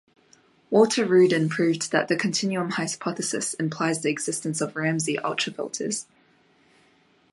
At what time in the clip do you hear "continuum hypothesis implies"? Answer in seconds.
2.15-4.01